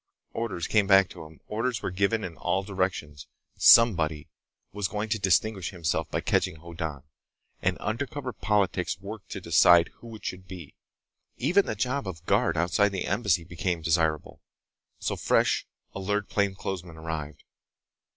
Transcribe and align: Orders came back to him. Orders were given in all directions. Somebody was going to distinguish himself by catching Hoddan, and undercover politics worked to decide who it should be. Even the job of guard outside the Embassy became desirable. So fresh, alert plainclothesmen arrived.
Orders 0.33 0.65
came 0.65 0.87
back 0.87 1.09
to 1.09 1.25
him. 1.25 1.41
Orders 1.47 1.83
were 1.83 1.91
given 1.91 2.23
in 2.23 2.35
all 2.35 2.63
directions. 2.63 3.27
Somebody 3.55 4.29
was 4.73 4.87
going 4.87 5.09
to 5.09 5.19
distinguish 5.19 5.69
himself 5.69 6.09
by 6.09 6.21
catching 6.21 6.55
Hoddan, 6.55 7.03
and 7.61 7.77
undercover 7.77 8.33
politics 8.33 8.99
worked 8.99 9.29
to 9.29 9.39
decide 9.39 9.89
who 9.97 10.15
it 10.15 10.25
should 10.25 10.47
be. 10.47 10.73
Even 11.37 11.67
the 11.67 11.75
job 11.75 12.07
of 12.07 12.25
guard 12.25 12.57
outside 12.57 12.89
the 12.89 13.05
Embassy 13.05 13.43
became 13.43 13.83
desirable. 13.83 14.41
So 14.97 15.15
fresh, 15.15 15.67
alert 15.93 16.29
plainclothesmen 16.29 16.97
arrived. 16.97 17.43